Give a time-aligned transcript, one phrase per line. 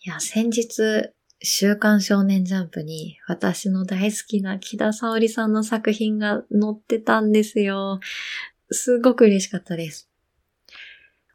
[0.00, 1.10] いや、先日、
[1.42, 7.98] 週刊少年ジャンプに私の大好きな木田沙織さんの作品が載ってたんですよ。
[8.70, 10.08] すごく嬉しかったです。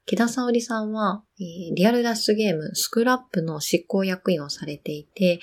[0.05, 5.41] 木田沙織さんは、リアル脱出ゲームスクラップの執行役員をされていて、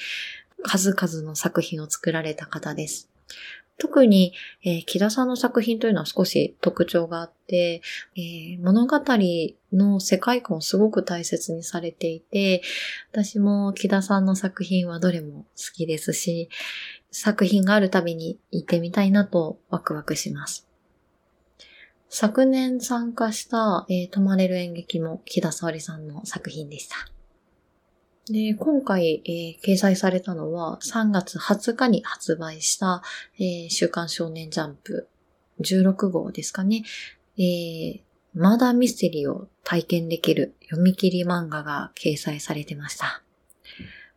[0.62, 3.10] 数々の作品を作られた方です。
[3.80, 7.80] 特に、えー、木田さんの作品というのは少し特徴があって、
[8.14, 9.00] えー、物語
[9.72, 12.62] の世界観をすごく大切にされていて、
[13.10, 16.50] 私も木田さんの作品はどれも好きですし、
[17.10, 20.68] 作品があるたびに行ってみたいなとワクワクします。
[22.10, 26.96] 昨年参加した、えー、泊まれる演劇も木田沙織さんの作品でした。
[28.30, 33.02] で、今回、えー、掲載されたのは3月20日に発売した、
[33.38, 35.08] えー、週刊少年ジャンプ
[35.60, 36.84] 16号ですかね。
[37.36, 38.00] えー、
[38.34, 43.22] マーダーミステリーを体験できる読み切り漫画が掲載されてました。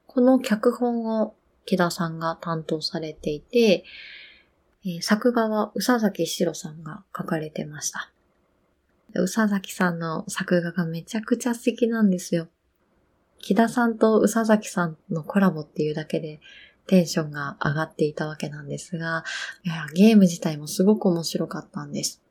[0.06, 1.34] この脚本を
[1.66, 3.84] 木田さんが担当されていて、
[4.86, 8.12] え、作画は宇佐崎史郎さんが書かれてました。
[9.16, 12.48] 宇佐崎さんの作画がめちゃくちゃ素敵なんですよ。
[13.44, 16.40] 木田さんと宇佐崎さんのコラボっていうだけで
[16.88, 19.26] テンションが上がっていたわけなんですが、
[19.64, 22.22] いやゲーム自体もすごく面白かったんです。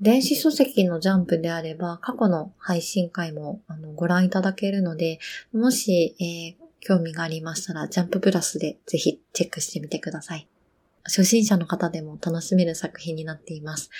[0.00, 5.18] 電子書籍のジャンプであれば、過去の配信会もあのご覧いただけるので、
[5.52, 10.46] もし、えー、興味がありましたら、ジャンププラスでぜひチェックしてみてください。
[11.02, 13.90] 初心者の方でも楽しめる作品になっています。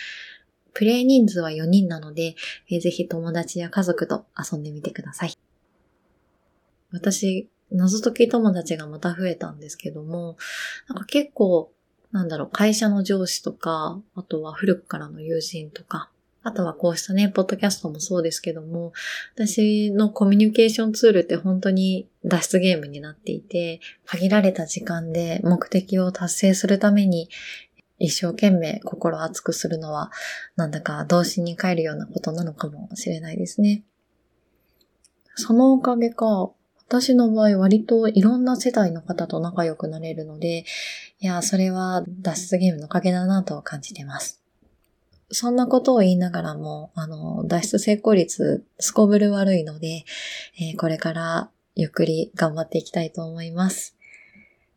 [0.73, 2.37] プレイ人数は4人なので、
[2.71, 5.33] えー、ぜひ友達や家族と遊んでみてください。
[6.93, 10.37] 私、謎解き友達がまた増えたんですけども、
[10.89, 11.73] なんか結構、
[12.13, 16.11] なんだろう、会社の上司とか、あとは古くからの友人とか、
[16.43, 18.93] あとはこうしたね、ポッドキャストもそうですけども、
[19.35, 27.29] 私のコミュニケーションツールって本当に脱出ゲームになっていて、限られた時間で目的を達成するために、
[27.99, 30.11] 一生懸命心熱くするのは、
[30.57, 33.83] なんだか童心に帰るようなことなのかもしれないですね。
[35.35, 36.51] そのおかげか、
[36.89, 40.65] 私の場合割といろんな世代の方と仲良くなれるので、
[41.21, 44.41] いや、それは脱出ゲームのおかげだなと感じてます。
[45.31, 50.07] そんなことを言いながらも、あの、脱出成功率、すこぶる悪いので、
[50.59, 53.95] えー、これからゆっくり頑張っていきたいと思います。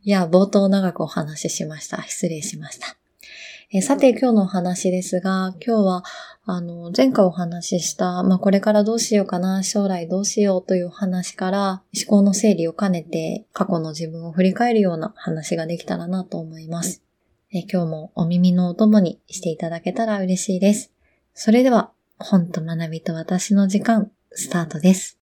[0.03, 2.03] いや、冒頭長くお話ししました。
[2.03, 3.00] 失礼しました。
[3.73, 6.03] えさて今日のお話ですが、今日は、
[6.43, 17.01] あの、前回お話しした、まあ、これからどうしようかな、将来どうしようという話から、思考の整理を兼ねて、過去の自分を振り返るような話ができたらなと思います。
[17.53, 20.91] え今日もお耳のお供にしていただけたら嬉しいです。
[21.33, 25.20] それでは、本と学びと私の時間、スタートです。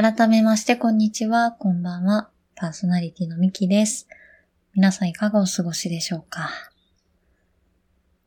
[0.00, 2.30] 改めまして、こんにちは、こんばんは。
[2.54, 4.06] パーソナリティのミキです。
[4.72, 6.50] 皆さんいかがお過ごしでしょうか？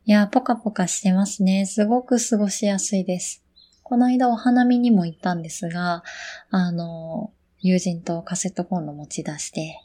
[0.04, 1.64] いや、ポカポカしてますね。
[1.64, 3.42] すごく過ごしやすいです。
[3.82, 6.04] この間お花見にも行ったんですが、
[6.50, 9.80] あの、友人とカセットコンロ持ち出して、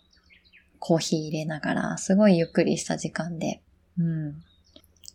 [0.80, 3.62] コーヒー入れながら、すごいゆっくりした時間で、
[3.98, 4.44] うん。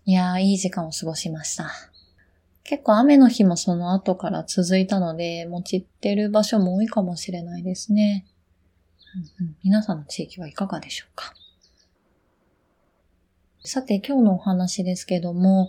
[0.07, 1.71] いやいい時間を過ごしました。
[2.65, 8.25] 結構雨の日もその後から続いたので、もちってる場所も多いかもしれないですね。
[9.41, 11.35] うんうん、皆さんの地域はいかがでしょうか？
[13.65, 15.69] さて今日のお話ですけども、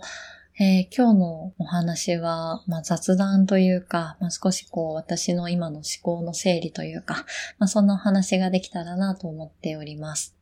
[0.58, 7.26] えー、今日のお話は、まあ、雑談というか、まあ、少しこう私の今の思考の整理というか、
[7.58, 10.33] まあ、そんなお話ができたらなと思っております。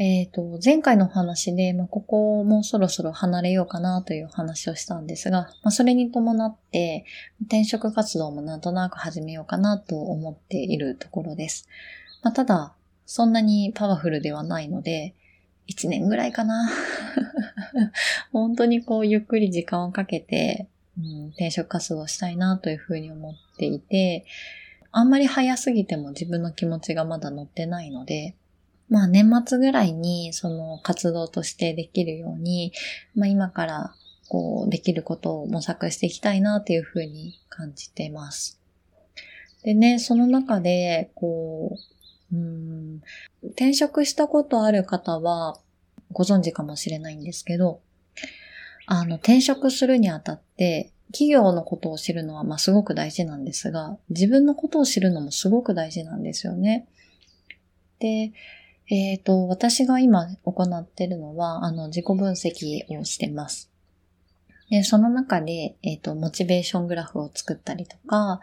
[0.00, 7.04] えっ、ー、と、前回の話で、まあ、ここもそろそろ離れようかなという話をしたんですが、まあ、それに伴って、
[7.42, 11.68] 転職活動もなんとなく始めようかなと思っているところです。
[12.22, 12.74] まあ、ただ、
[13.06, 15.14] そんなにパワフルではないので、
[15.68, 16.70] 1年ぐらいかな。
[18.32, 24.26] 本当にこう、ゆっくり時間をかけて、うん、転職活動したいなというふうに思っていて、
[24.92, 28.36] あんまり早すぎても自分の気持ちがまだ乗ってないので、
[28.88, 32.72] まあ年末ぐらいにその活動としてできるように、
[33.14, 33.94] まあ今から
[34.28, 38.60] こうできることを模索していきたいなっていうふうに感じています。
[39.62, 41.76] でね、その中で、こ
[42.32, 43.02] う、うん、
[43.48, 45.58] 転職したことある方は
[46.12, 47.80] ご存知かもしれないんですけど、
[48.86, 56.86] あの、転職するにあたって、企業のことを知るのはまあすごく大事なんですが、自分のことを知るのもすごく大事なんですよね。
[57.98, 58.32] で、
[58.90, 63.70] えっ、ー、と、私が今行ってるのは、あの、自己分析をしてます。
[64.70, 68.40] で、その中で、えっ、ー、と、モチベーショングラフを作ったりとか、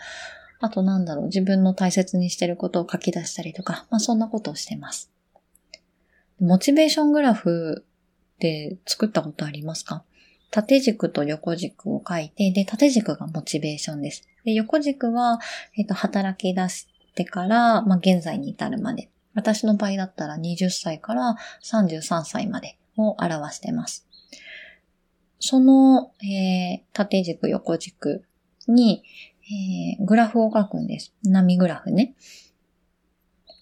[0.60, 5.12] あとなんだろう、自分の大切にしてることを書き出したりとか、まあそんなことをしてます。
[6.40, 7.84] モチベーショングラフ
[8.36, 10.04] って作ったことありますか？
[10.52, 14.28] 縦軸と横軸を書いて、で、縦軸がモチベーションです。
[14.46, 15.40] で、横軸は、
[15.76, 19.10] えっ、ー、と、働き出してから、まあ、現在に至るまで。
[19.36, 24.08] 私の場合だったら20歳から33歳までを表しています。
[25.40, 28.24] その、えー、縦軸、横軸
[28.68, 29.04] に、
[30.00, 31.14] えー、グラフを書くんです。
[31.24, 32.16] 波グラフね。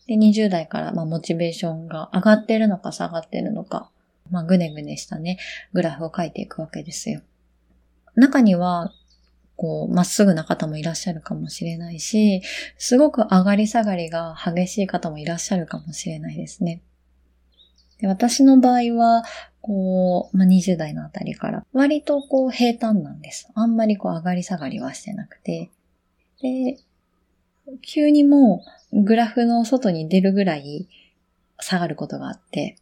[0.07, 3.89] で、20代から、まあ、モチベーションが上がってるのか下がってるのか、
[4.31, 5.39] まあ、ぐねぐねしたね、
[5.73, 7.21] グラフを書いていくわけですよ。
[8.15, 8.93] 中には、
[9.55, 12.41] こう、まっすぐな方もいらっしゃるかもしれないし、
[12.77, 16.81] すごく上がり下がりが激しい方もいらっしゃるかもしれないですね。
[17.99, 19.23] で私の場合は、
[19.61, 23.49] こう、まあ、20代のあたりから、割とこう平坦なんです。
[23.55, 25.69] あんまりこう上がり下がりはしてなくて。
[26.41, 26.79] で、
[27.81, 30.89] 急にもうグラフの外に出るぐらい
[31.61, 32.75] 下がることがあって、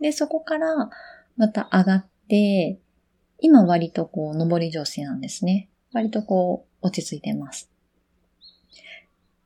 [0.00, 0.90] で、そこから
[1.36, 2.78] また上がって、
[3.38, 5.68] 今割とこう上り調子なんですね。
[5.92, 7.70] 割とこう、落ち着いてます。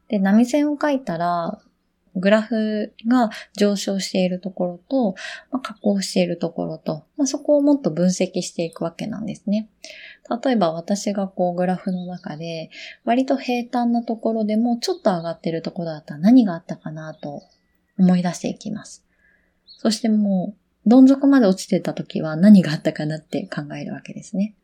[0.08, 1.60] で、波線を書いたら、
[2.16, 5.14] グラフが上昇しているところと、
[5.50, 9.68] まあ、下降しているところと、まあ、そこをもっと分析していくわけなんですね。
[10.44, 12.70] 例えば私がこうグラフの中で
[13.04, 17.42] 割と平坦なところでもちょっと上がってるところだったら何があったかなと
[17.98, 19.04] 思い出していきます。
[19.66, 20.54] そしても
[20.86, 24.54] うどん底まで落ちてた時は何があったかなって考えるわけですね。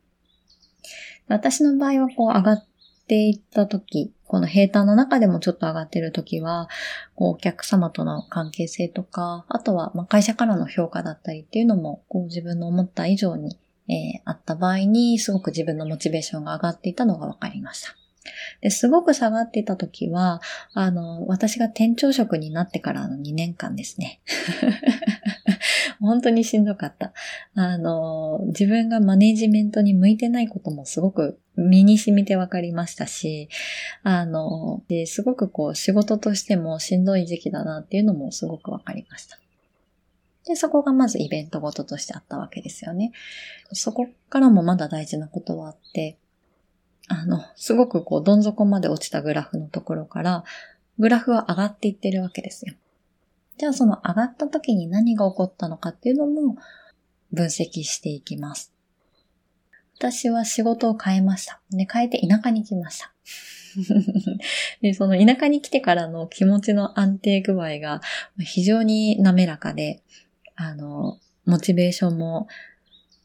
[1.31, 2.65] 私の場合はこう上がっ
[3.07, 6.69] ていった時、この平坦の中でもちょっと上がってる時は、
[7.15, 13.57] こうお客様との関係性とか、あとはま会社からの評価だったりっていうのも、こう自分の思った以上に、
[13.89, 17.95] えー、あった場合に、すごく自分のモチベーションが上がっていたのが分かりました。
[18.61, 20.41] ですごく下がっていた時は、
[20.73, 24.21] あの、私が店長職になってからの2年間ですね。
[25.99, 27.13] 本当にしんどかった。
[27.55, 33.49] あの、自分がマネジメントに向いてないこともすごく身に染みて分かりましたし、
[34.03, 39.39] あの、すごくこう仕事としてもしんどい時期だなっていうのもすごく分かりました。
[40.45, 43.11] で、そこがまずイベントごととしてあったわけですよね。
[43.73, 46.17] そこからもまだ大事なことはあって、
[47.07, 50.43] あの、すごくこう、どん底まで落ちたグラフのところから、
[50.97, 52.73] グラフは上がっていってるわけですよ。
[53.61, 56.57] じゃあその上がった時に何が起こったのかっていうのも
[57.31, 58.73] 分析していきます。
[59.99, 61.61] 私は仕事を変えました。
[61.69, 63.13] で、変えて田舎に来ました。
[64.81, 68.01] で、その田舎に来てからの気持ちの安定具合が
[68.39, 70.01] 非常に滑らかで、
[70.55, 72.47] あの、モチベーションも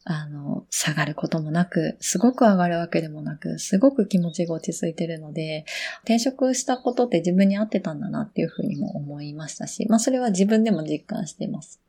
[0.09, 5.65] あの、下がることもなく、すごく上がるわけでもなく、すごく気持ちが落ち着いてるので、
[6.03, 11.81] 転職したことって自分に合ってたんだなっていうふうにも思いましたし、まあそれは自分でも実感しています。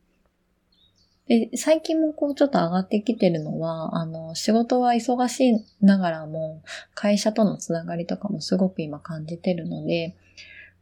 [1.29, 6.63] で、最近もこうちょっと上がってきてるのは、あの、仕事は忙しいながらも、
[6.95, 10.17] 会社とのつながりとかもすごく今感じてるので、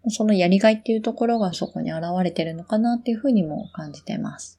[0.08, 4.58] そのやりがいっていうところがそこに現れてるのかなっていうふうにも感じてます。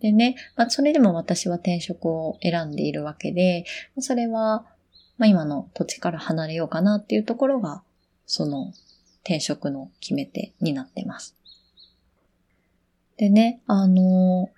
[0.00, 3.64] でね、まあ、それでも私は転職を選んでいるわけで、
[3.98, 4.66] それは、
[5.18, 7.82] まあ、今の土地から離れようかなっていうところが、
[8.26, 8.72] その
[9.24, 11.36] 転職の決め手になってます。
[13.16, 14.50] でね、あの、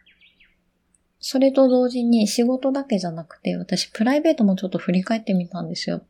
[1.20, 6.02] それと同時に仕事だけじゃなくて、私プライベートもちょっと振り返ってみたんですよ。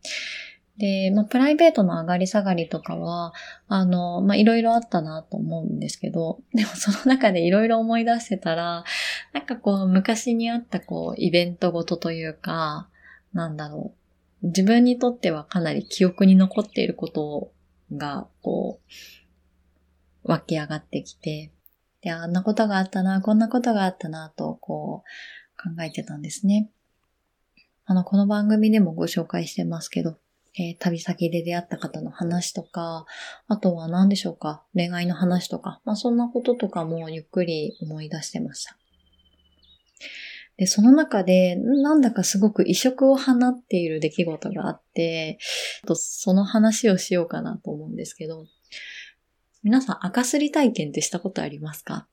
[0.78, 3.34] で、まあ、プライベートの上がり下がりとかは、
[3.66, 8.84] あの、まあ、いろいろあったなと思うんですけど、 でもその中でいろいろ思い出してたら、
[9.32, 12.88] なんかこう、昔にあったこう、イベントごとというか、
[13.32, 13.92] なんだろ
[14.42, 14.46] う。
[14.46, 17.50] 自分にとってはかなり記憶に残っていること
[17.92, 18.80] が、こ
[20.24, 21.50] う、湧き上がってきて、
[22.02, 26.70] で、あんなことがあったな、こんなことがあったな、と、こう、考えてたんですね。
[27.84, 30.18] あの、この番組でもご紹介してますけど、
[30.58, 33.06] えー、旅先で出会った方の話とか、
[33.46, 38.76] あとは何でしょうか、恋愛の話とか、まあそんなこととかもゆっくり思い出してました。
[40.56, 45.38] で、その中で、なんだかすごく異色を放っている出来事があって、
[45.86, 48.44] とその話をしようかなと思うんですけど、
[49.62, 52.08] 皆さん赤すり体験ってしたことありますか？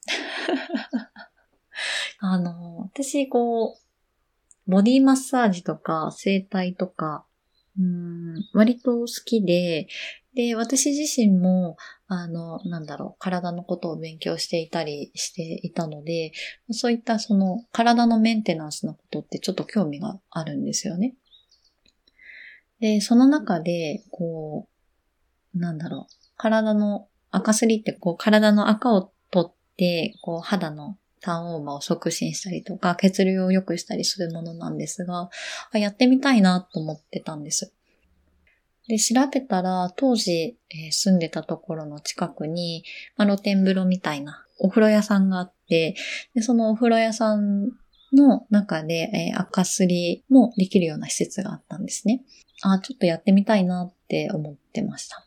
[2.20, 7.26] あの、私、こう、ボディマッサージとか整体とか、
[7.78, 9.88] うん割と好きで、
[10.34, 11.78] で、私自身も、
[12.08, 16.32] あの、なんだろう、体のことを勉強していたりしていたので、
[16.72, 21.16] そういったその体のメンテナンスのことってちょっと興味があるんですよね。
[22.80, 24.68] で、その中で、こ
[25.54, 35.30] う、なんだろう、体の赤すりってこう体の赤を取って、こう肌のターンオーバーを促進したりとか、血流を良くしたりするものなんですが、
[35.74, 37.74] やってみたいなと思ってたんです。
[38.88, 42.84] で、調べたら、当時、えー、住んでたところの近くに、
[43.18, 45.96] まあ、露天風呂みたいなお風呂屋さんがあって、
[46.36, 47.72] でそのお風呂屋さん
[48.14, 52.24] の中で、えー、赤すりもできるような施設があったんですね。
[52.62, 55.26] あ、ちょっとやってみたいなって思ってました。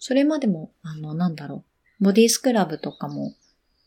[0.00, 1.64] それまでも、あの、なんだろ
[2.00, 3.34] う、ボディスクラブとかも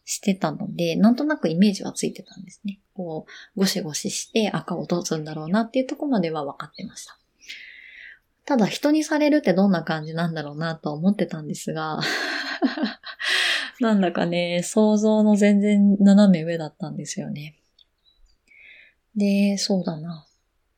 [0.09, 2.79] してたので、なんとなくイメージはついてたんですね。
[2.95, 7.15] こう、ゴシゴシして赤をどうすんだろうなっていうとこまでは分かってました。
[8.43, 11.99] ただ人にされるってどんな感じなんだろうなと思ってたんですが
[13.79, 17.59] なんだかね、想像の全然斜め上だったんですよね。
[19.15, 20.25] で、そうだな。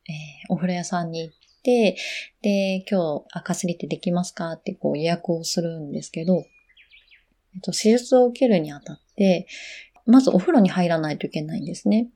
[0.09, 0.15] えー、
[0.49, 1.95] お風呂屋さんに行って、
[2.41, 6.43] で、今日赤すりってできますかってこう予約をするんですけど、
[7.55, 9.47] えっと、手術を受けるにあたって、
[10.05, 12.09] まずお風呂に入らないといけないんですね。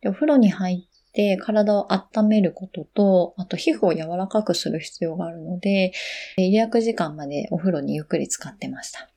[0.00, 5.92] でお風呂に入って体を温めることと、あと皮膚を柔らかくする必要があるので、
[6.36, 9.08] 予約時間までお風呂にゆっくり使ってました。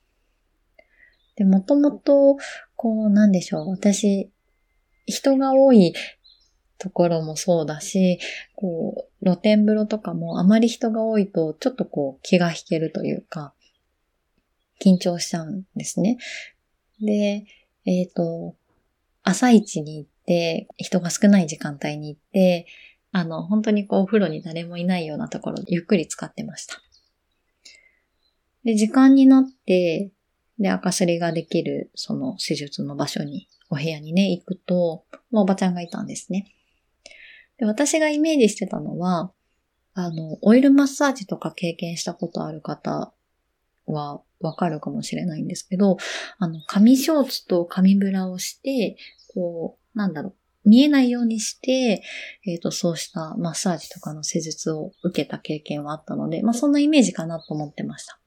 [1.35, 2.37] で、もともと、
[2.75, 4.31] こう、なんでしょう、私、
[5.05, 5.93] 人が多い
[6.79, 8.19] ところもそうだし、
[8.55, 13.53] こう、露天風呂とかもあまり人が多いと、ちょっとこう、気が引けるというか、
[14.83, 16.17] 緊張しちゃうんですね。
[17.01, 17.45] で、
[17.85, 18.55] えっ、ー、と、
[19.23, 22.65] 朝一に行って、人が少ない時間帯に行って、
[23.11, 26.81] あの、本当にこう、お風呂に誰もいないようなところゆっくり使ってました。
[28.63, 30.11] で、時間になって、
[30.59, 36.47] で、赤すりができる、その手術の場所に、お部屋にね、行くと、もうおばちゃんがいたんですね。
[37.57, 39.31] で、私がイメージしてたのは、
[39.93, 43.13] あの、オイルマッサージとか経験したことある方
[43.85, 45.97] はわかるかもしれないんですけど、
[46.37, 48.97] あの、紙ショーツと紙ブラをして、
[49.33, 50.29] こう、なんだろ
[50.65, 52.03] う、見えないようにして、
[52.45, 58.19] えっ、ー、と、そうしたマッサージとかの施術を受けた経験はあったので、まあそんなイメージかなと思ってました。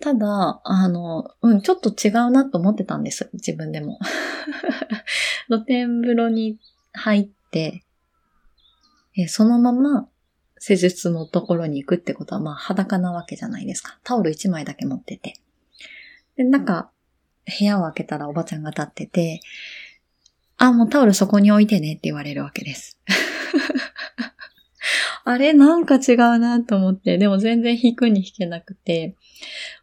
[0.00, 3.30] ただ、あの、うん、ちょっと違うなと思ってたんです。
[3.34, 3.98] 自分でも。
[5.48, 6.58] 露天風呂に
[6.92, 7.84] 入って、
[9.16, 10.08] えそのまま
[10.66, 13.98] 施術のところに行くってことは、まあ裸なわけじゃないですか。
[14.02, 15.34] タオル1枚だけ持ってて。
[16.38, 16.90] で、なんか、
[17.44, 19.40] 部屋を開けたらおばちゃんが立ってて、
[20.56, 22.98] あ、もうタオルそこに置いてねって言われるわけです。
[25.26, 29.16] あれなんか違うなと思って、でも全然引くに引けなくて、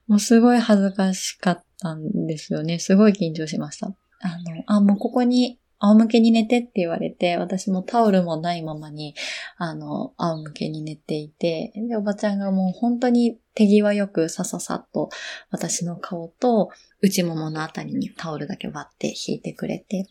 [0.07, 2.79] もうすごい恥ずかしかったんですよね。
[2.79, 3.85] すごい緊張しました。
[3.85, 3.91] あ
[4.39, 9.15] の、あ、もうここに仰向けに寝てって言われて、私もタオルもないままに、
[9.57, 15.09] あの、仰向けに寝ていて、で、おばちゃんがもう本当に手際よくさささっと
[15.49, 16.69] 私の顔と
[17.01, 20.05] 内もものあたりにタオルだけ割って引いてくれて、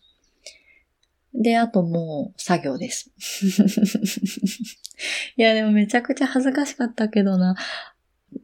[1.33, 3.13] で、あともう作業です。
[5.37, 7.55] いや、でもめちゃくちゃ恥ずかしかったけどな。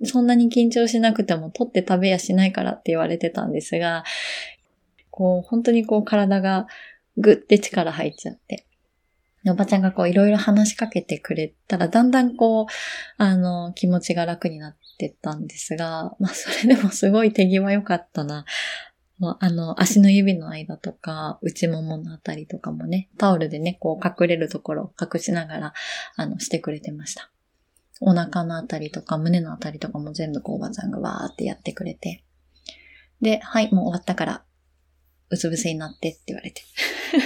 [0.04, 4.04] そんなに緊張しなくても取って食べやしないからって言われてたんですが、
[5.10, 6.66] こう、本当にこう体が
[7.16, 8.66] ぐって力入っちゃって。
[9.48, 12.66] おばちゃんがこういろいろ話しかけてくれたら、だんだんこう、
[13.16, 18.44] あの、気持ちが楽になってったんですが、まあそれでもすごい手際良かったな。
[19.38, 25.74] あの、足の指の間とか、内もものあたりとかもね、タオルでね、こう隠れるところを隠しながら、
[26.16, 27.30] あの、してくれてました。
[28.00, 32.24] お腹のあたりとか胸のあたりとかも全部こうおばちゃんがわーってやってくれて。
[33.22, 34.44] で、はい、もう終わったから、
[35.30, 36.62] うつ伏せになってって言われて。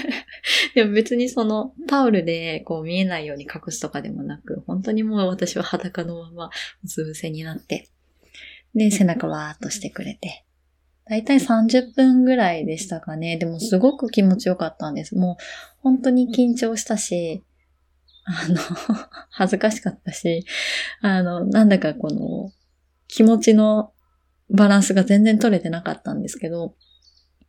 [0.75, 6.51] でも別にそのタオルでこう見えないように隠すとかでもなく、本当にもう私は裸のまま
[6.85, 7.89] うつ伏せになって、
[8.75, 10.45] で、背中わーっとしてくれて。
[11.07, 13.37] だいたい30分ぐらいでしたかね。
[13.37, 15.17] でもすごく気持ちよかったんです。
[15.17, 15.43] もう
[15.83, 17.43] 本当に緊張したし、
[18.25, 18.57] あの
[19.31, 20.45] 恥ずかしかったし、
[21.01, 22.53] あの、なんだかこの
[23.09, 23.93] 気持ちの
[24.51, 26.77] バランスが全然取れてなかったんですけど、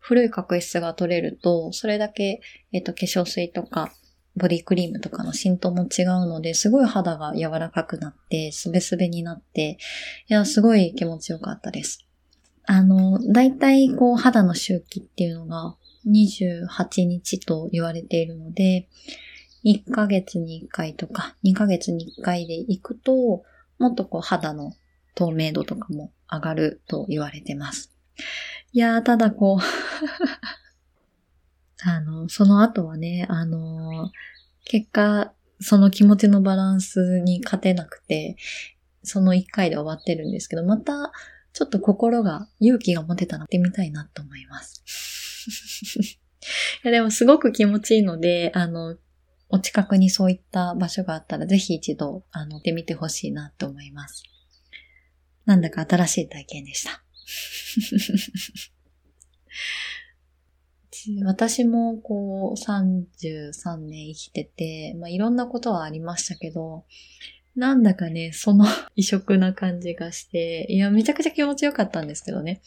[0.01, 2.41] 古い角質が取れると、それだけ、
[2.73, 3.93] えっと、化粧水とか、
[4.35, 9.77] ボディクリームとかの浸透も違うので、すごい肌が柔らかくなって、すべすべになって、
[10.27, 12.05] いや、すごい気持ちよかったです。
[12.65, 15.75] あの、だいたいこう肌の周期っていうのが
[16.07, 18.87] 28日と言われているので、
[19.65, 23.43] 1ヶ月に1回とか2ヶ月に1回で行くと、
[23.77, 24.73] もっとこう肌の
[25.13, 27.91] 透明度とかも上がると言われてます。
[28.73, 29.57] いやー、ただこう
[31.83, 34.11] あの、その後はね、あの、
[34.65, 38.37] 結果、その気持ちのバランスに勝てなくて、
[39.03, 41.11] その一回で終わってるんですけど、また、
[41.53, 44.83] ちょっと心が、勇気が持てたらってみたいなと思います。
[46.83, 48.97] いや、でもすごく気持ちいいので、あの、
[49.49, 54.23] お近くにそういった場所があったら、ぜひ一度、あの、てみてほしいなと思います。
[55.45, 57.03] なんだか新しい体験でした。
[61.25, 66.85] 私もこう33年生きてて、まあ、いろんなことはありましたけど、
[67.55, 72.61] なんだかね、その 異色な感じがして、いや、めちゃくちゃ気持ちよかったんですけどね。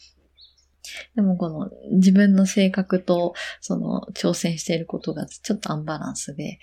[1.15, 6.59] でもこの自分の性格とその挑戦していることがちょっとアンバランスで、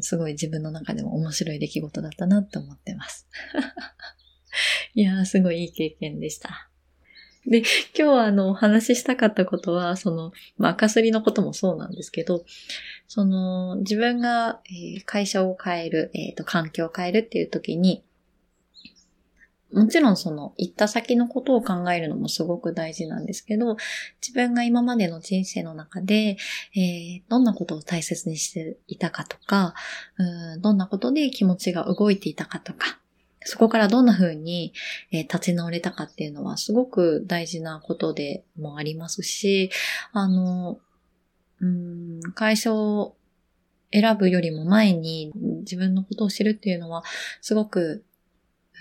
[0.00, 3.26] すごい自分の中でも面白い出来事だったなって思ってます。
[4.94, 6.70] いやすごいいい経験でした。
[7.46, 12.44] で、今日はあの、お話ししたかったことは、その、まあ、赤すりのこともそうなんですけど、
[13.06, 18.02] その、自分が、えー、会社を変える、えっ、ー、と、環境を変えるっていう時に、
[19.74, 23.76] もちろんその、行った先のことを考えるのもすごく大事なんですけど、
[24.22, 26.36] 自分が今までの人生の中で、
[26.76, 29.74] えー、どんなことを大切にしていたかとか、
[30.16, 33.00] うん、どんなことで気持ちが動いていたかとか、
[33.44, 34.72] そこからどんな風に、
[35.12, 39.70] え、立ち直れたかっていうのはすごく大事なことでもありますし、
[40.12, 40.78] あの、
[41.60, 43.16] うん、会社を
[43.92, 47.04] 選ぶよりも前に自分のことを知るっていうのは
[47.40, 48.04] すごく、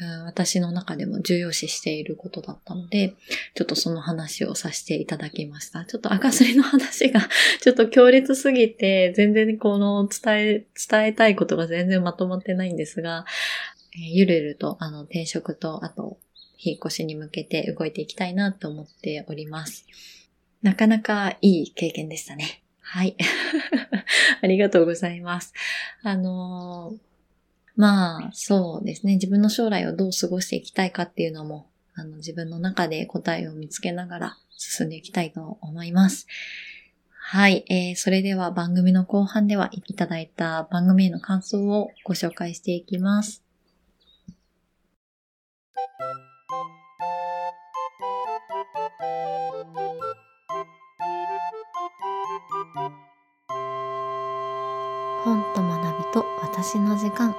[0.01, 3.13] うん、私の中でも重要視していることだったので、
[3.53, 5.85] ちょっとその話をさせていただきました。
[5.85, 7.21] ちょっと赤すりの話が
[7.61, 13.25] ちょっと強烈すぎて、全然この伝え、伝えたいことが全然まとまってないんですが、
[13.95, 16.17] えー、ゆるゆると、あの、転職と、あと、
[16.57, 19.85] 引っ越しに向けて動いていきたいなと思っております。
[20.61, 22.63] なかなかいい経験でしたね。
[22.79, 23.17] はい。
[24.41, 25.53] ありがとうございます。
[26.03, 26.99] あのー、
[27.75, 29.13] まあ、そうですね。
[29.15, 36.27] 自分の将来をどう過ごしていきたいかっていうのも、あの、自分の中で答えを見つけながら進んでいきたいと思います。
[37.25, 43.42] はい、えー、それでは番組の後半ではいただいた番組への感想をご紹介していきます。
[55.23, 57.35] 本と学びと私の時間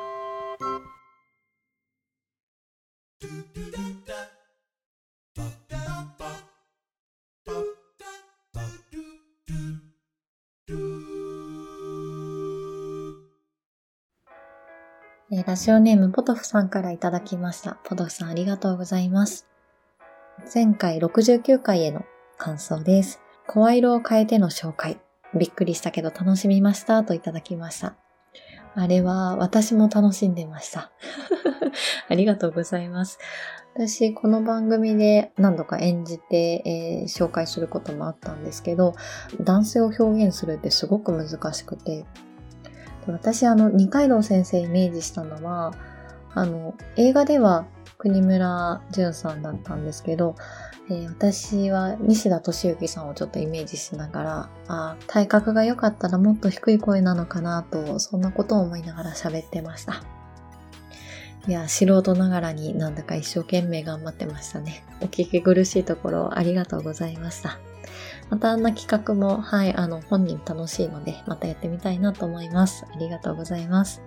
[15.46, 17.76] ラジオネームポトフさんからいただきました。
[17.84, 19.53] ポトフさんありがとうございます。
[20.52, 22.04] 前回69回への
[22.36, 23.20] 感想です。
[23.46, 25.00] 声色を変えての紹介。
[25.34, 27.96] びっくりしたけど楽しみましたといただきました。
[28.74, 30.92] あれは私も楽しんでました。
[32.08, 33.18] ありがとうございます。
[33.74, 38.94] 私、この番組で何度か演じて、えー、紹介することもあったんですけど、
[39.40, 42.04] 男性を表現するってすごく難しくて、
[43.06, 45.72] 私、あの、二階堂先生イメージしたのは、
[46.34, 47.66] あの、映画では
[48.04, 50.36] 国村淳さんだったんですけど、
[50.90, 60.02] えー、私は西田敏行さんをちょっとイメージしながら、あ体格が良かったらもっと低い声なのかなと、そんなことを思いながら喋ってました。
[61.48, 64.84] いや、素人ながらになんだか一生懸命頑張ってましたね。
[65.00, 67.58] お聞き苦しいところありがとうございました。
[68.28, 72.84] またあんな企画も、はい、あの、本人楽しいので、またやってみたいなと思います。
[72.94, 74.02] ありがとうございます。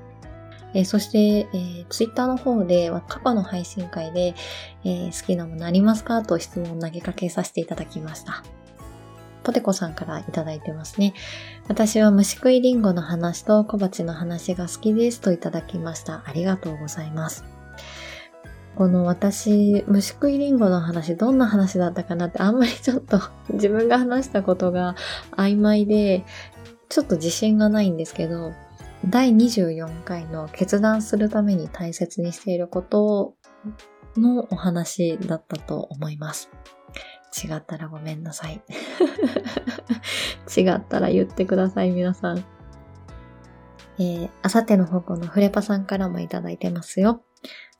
[0.73, 4.35] えー、そして、えー、ツイッターの方で過去の配信会で、
[4.83, 6.23] えー、好きなものありますか？
[6.23, 8.43] と質問を投げかけさせていただきました。
[9.43, 11.13] ポテコさんからいただいてますね。
[11.69, 16.23] 私は虫食いリンゴの話と小鉢の話が好きですといただきました。
[16.25, 17.45] ありがとうございます。
[18.75, 24.95] この私、虫食いリンゴの話、どんな話だったかなってあんまりちょっと自分が話したことが
[25.31, 26.25] 曖昧で、
[26.89, 28.51] ちょっと自信がないんですけど、
[29.05, 33.35] 第24回の決断するために大切にしていること
[34.17, 36.49] のお話だったと思います。
[37.43, 38.61] 違ったらごめんなさい。
[40.57, 42.43] 違ったら言ってください、皆さん。
[43.99, 47.23] えー、あさての方向のフレパさんからもいただいてますよ。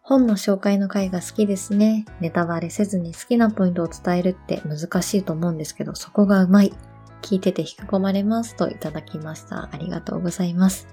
[0.01, 2.05] 本の紹介の回が好きですね。
[2.21, 6.73] ネタバレせずに好きなポイントを伝えるって難しいと思うんですけど、そこがうまい。
[7.21, 9.69] 聞いてて引き込まれますといただきました。
[9.71, 10.87] ありがとうございます。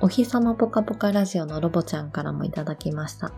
[0.00, 3.32] お日様ぽかぽかラジオのロボちゃんからもいただきました。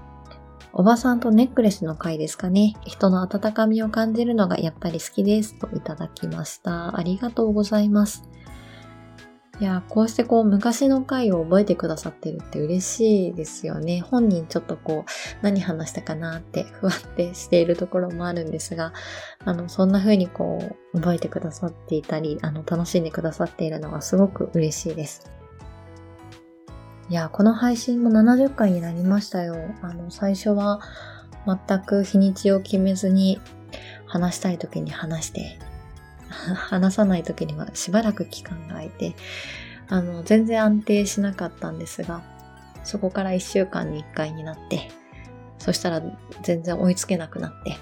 [0.73, 2.75] おばさんとネックレスの回ですかね。
[2.85, 5.59] 人の温かみを感じるのがやっぱり好きです。
[5.59, 6.99] といただきました。
[6.99, 8.29] ありがとうございます。
[9.61, 14.01] いや、こうしてこう昔の回を覚えてくださってるって嬉しいですよね。
[14.01, 15.11] 本人ちょっとこう
[15.43, 18.93] 何話したかなって不安定しているところもあるんですが、
[19.45, 20.59] あの、そんな風にこ
[20.93, 25.38] う覚えてくださっていたり、あの、楽しんでくださっているのがすごく嬉しいです。
[27.11, 29.57] いや、この配信も70回になりましたよ。
[29.81, 30.81] あの、最初は
[31.47, 33.41] 全く日にちを決めずに
[34.07, 35.59] 話したい時に話して、
[36.29, 39.15] 話さない時にはしばらく期間が空いて、
[39.89, 42.23] あの、全然安定しなかったんですが、
[42.85, 44.91] そこから1週間に1回になって、
[45.59, 46.03] そしたら
[46.43, 47.77] 全然追いつけなくなって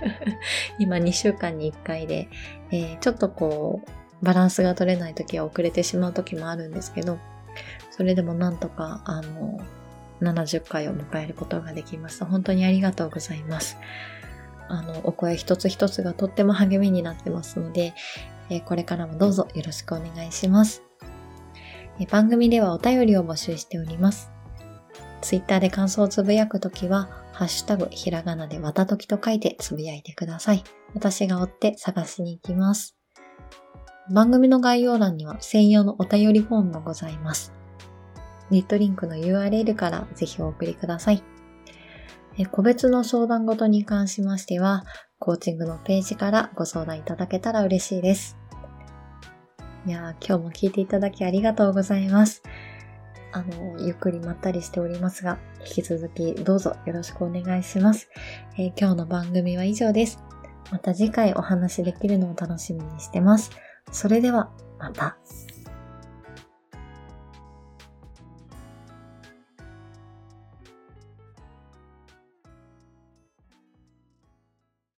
[0.80, 2.28] 今2週間に1回で、
[2.70, 7.18] えー、ちょっとこう、バランスが取れない時は遅れてしまう時もあるんですけど、
[7.90, 9.58] それでもなんとか、あの、
[10.20, 12.26] 70回を迎えることができました。
[12.26, 13.78] 本当にありがとうございます。
[14.68, 17.94] あの、お声一つ一つがとっても励みになってますので、
[18.48, 20.82] えこれからもどうぞよろしくお願いします。
[22.00, 24.30] え番組ではお便りを募集しております。
[25.20, 30.64] ツイッターで感想をつぶやくときは、ハッシュタグひらがなでわたときと書いてつぶやいてください。
[30.94, 32.95] 私が追って探しに行きます。
[34.10, 37.52] 番組の概要欄には専用のお便りフォームもございます。
[38.50, 41.22] ネットリンクの URL からぜひお送りください。
[42.52, 44.84] 個別の相談ごとに関しましては、
[45.18, 48.36] コーチングのページからご相談いただけたら嬉しいです。
[49.86, 52.42] いやー、今日も聞いていただきありがとうございます。
[53.32, 58.08] あの、ゆっくりまったりしておりますが、引き続きどうぞよろしくお願いします。
[58.58, 60.22] えー、今日の番組は以上です。
[60.70, 63.50] また次回お話できるのを楽しみにしてます。
[63.92, 65.16] それでは、また。